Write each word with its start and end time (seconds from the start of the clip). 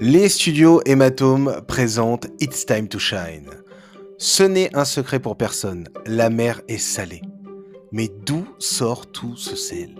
Les 0.00 0.28
studios 0.28 0.80
Hématome 0.86 1.60
présentent 1.66 2.28
It's 2.38 2.64
Time 2.64 2.86
to 2.86 3.00
Shine. 3.00 3.50
Ce 4.16 4.44
n'est 4.44 4.74
un 4.76 4.84
secret 4.84 5.18
pour 5.18 5.36
personne, 5.36 5.88
la 6.06 6.30
mer 6.30 6.60
est 6.68 6.78
salée. 6.78 7.22
Mais 7.90 8.08
d'où 8.24 8.46
sort 8.60 9.10
tout 9.10 9.34
ce 9.34 9.56
sel? 9.56 9.96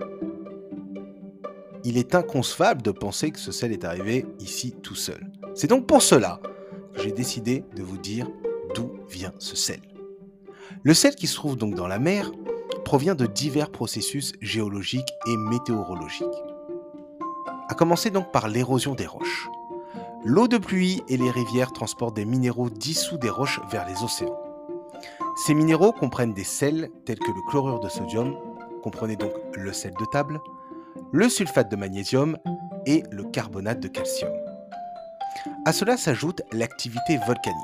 Il 1.82 1.98
est 1.98 2.14
inconcevable 2.14 2.82
de 2.82 2.92
penser 2.92 3.32
que 3.32 3.40
ce 3.40 3.50
sel 3.50 3.72
est 3.72 3.84
arrivé 3.84 4.24
ici 4.38 4.72
tout 4.82 4.94
seul. 4.94 5.32
C'est 5.56 5.66
donc 5.66 5.88
pour 5.88 6.02
cela 6.02 6.40
que 6.94 7.02
j'ai 7.02 7.12
décidé 7.12 7.64
de 7.74 7.82
vous 7.82 7.98
dire 7.98 8.30
d'où 8.76 8.92
vient 9.10 9.32
ce 9.40 9.56
sel. 9.56 9.80
Le 10.84 10.94
sel 10.94 11.16
qui 11.16 11.26
se 11.26 11.34
trouve 11.34 11.56
donc 11.56 11.74
dans 11.74 11.88
la 11.88 11.98
mer 11.98 12.30
provient 12.84 13.16
de 13.16 13.26
divers 13.26 13.72
processus 13.72 14.32
géologiques 14.40 15.10
et 15.26 15.36
météorologiques. 15.36 16.26
A 17.68 17.74
commencer 17.74 18.10
donc 18.10 18.30
par 18.30 18.46
l'érosion 18.46 18.94
des 18.94 19.06
roches. 19.06 19.48
L'eau 20.24 20.48
de 20.48 20.58
pluie 20.58 21.02
et 21.08 21.16
les 21.16 21.30
rivières 21.30 21.72
transportent 21.72 22.16
des 22.16 22.24
minéraux 22.24 22.70
dissous 22.70 23.18
des 23.18 23.30
roches 23.30 23.60
vers 23.70 23.86
les 23.88 24.02
océans. 24.02 24.38
Ces 25.36 25.54
minéraux 25.54 25.92
comprennent 25.92 26.34
des 26.34 26.44
sels 26.44 26.90
tels 27.04 27.20
que 27.20 27.30
le 27.30 27.50
chlorure 27.50 27.78
de 27.78 27.88
sodium, 27.88 28.36
comprenez 28.82 29.16
donc 29.16 29.32
le 29.54 29.72
sel 29.72 29.94
de 29.94 30.04
table, 30.06 30.40
le 31.12 31.28
sulfate 31.28 31.70
de 31.70 31.76
magnésium 31.76 32.36
et 32.84 33.04
le 33.10 33.24
carbonate 33.24 33.80
de 33.80 33.88
calcium. 33.88 34.32
À 35.64 35.72
cela 35.72 35.96
s'ajoute 35.96 36.42
l'activité 36.52 37.16
volcanique. 37.18 37.56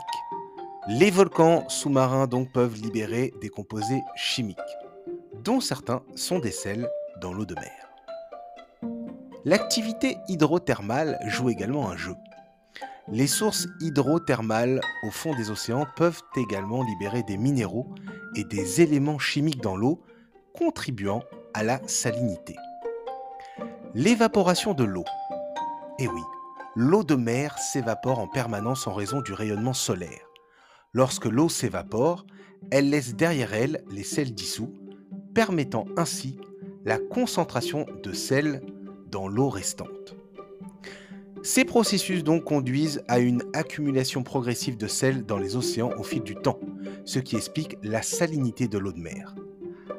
Les 0.87 1.11
volcans 1.11 1.65
sous-marins 1.69 2.29
donc 2.29 2.53
peuvent 2.53 2.81
libérer 2.81 3.33
des 3.41 3.49
composés 3.49 4.03
chimiques, 4.15 4.59
dont 5.43 5.61
certains 5.61 6.03
sont 6.15 6.39
des 6.39 6.53
sels 6.53 6.89
dans 7.21 7.33
l'eau 7.33 7.47
de 7.47 7.55
mer. 7.55 8.93
L'activité 9.45 10.19
hydrothermale 10.29 11.19
joue 11.27 11.51
également 11.51 11.91
un 11.91 11.97
jeu. 11.97 12.15
Les 13.09 13.27
sources 13.27 13.69
hydrothermales 13.81 14.81
au 15.03 15.11
fond 15.11 15.35
des 15.35 15.51
océans 15.51 15.87
peuvent 15.95 16.23
également 16.37 16.83
libérer 16.83 17.23
des 17.23 17.37
minéraux 17.37 17.95
et 18.35 18.45
des 18.45 18.81
éléments 18.81 19.19
chimiques 19.19 19.61
dans 19.61 19.77
l'eau, 19.77 20.03
contribuant 20.55 21.23
à 21.53 21.63
la 21.63 21.87
salinité. 21.87 22.57
L'évaporation 23.95 24.73
de 24.73 24.85
l'eau. 24.85 25.05
Eh 25.99 26.09
oui, 26.09 26.23
l'eau 26.75 27.05
de 27.05 27.15
mer 27.15 27.59
s'évapore 27.59 28.19
en 28.19 28.27
permanence 28.27 28.87
en 28.87 28.95
raison 28.95 29.21
du 29.21 29.35
rayonnement 29.35 29.75
solaire. 29.75 30.27
Lorsque 30.95 31.27
l'eau 31.27 31.51
s'évapore, 31.51 32.25
elle 32.71 32.89
laisse 32.89 33.15
derrière 33.15 33.53
elle 33.53 33.85
les 33.91 34.05
sels 34.05 34.33
dissous, 34.33 34.73
permettant 35.35 35.85
ainsi 35.99 36.39
la 36.87 36.99
concentration 36.99 37.85
de 38.03 38.13
sel 38.13 38.63
dans 39.11 39.29
l'eau 39.29 39.51
restante. 39.51 40.14
Ces 41.47 41.67
processus 41.67 42.25
donc 42.25 42.45
conduisent 42.45 43.03
à 43.07 43.19
une 43.19 43.43
accumulation 43.53 44.23
progressive 44.23 44.79
de 44.79 44.87
sel 44.87 45.27
dans 45.27 45.37
les 45.37 45.57
océans 45.57 45.91
au 45.99 46.03
fil 46.03 46.23
du 46.23 46.35
temps, 46.35 46.59
ce 47.05 47.19
qui 47.19 47.37
explique 47.37 47.77
la 47.83 48.01
salinité 48.01 48.67
de 48.67 48.79
l'eau 48.79 48.93
de 48.93 48.99
mer. 48.99 49.35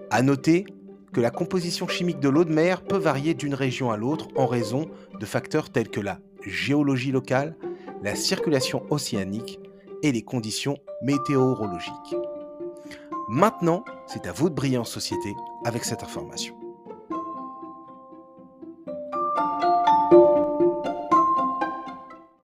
À 0.10 0.24
noter 0.24 0.66
que 1.14 1.22
la 1.22 1.30
composition 1.30 1.88
chimique 1.88 2.20
de 2.20 2.30
l'eau 2.30 2.46
de 2.46 2.52
mer 2.52 2.82
peut 2.82 2.98
varier 2.98 3.36
d'une 3.36 3.54
région 3.54 3.92
à 3.92 3.96
l'autre 3.96 4.28
en 4.36 4.48
raison 4.48 4.90
de 5.20 5.26
facteurs 5.28 5.70
tels 5.70 5.90
que 5.90 6.02
la 6.02 6.20
géologie 6.42 7.12
locale, 7.12 7.56
la 8.02 8.16
circulation 8.16 8.84
océanique 8.90 9.60
et 10.02 10.12
les 10.12 10.24
conditions 10.24 10.78
météorologiques. 11.04 12.16
Maintenant, 13.30 13.86
c'est 14.08 14.26
à 14.26 14.32
vous 14.32 14.50
de 14.50 14.56
briller 14.56 14.80
en 14.80 14.84
société 14.84 15.36
avec 15.64 15.84
cette 15.84 16.02
information. 16.02 16.56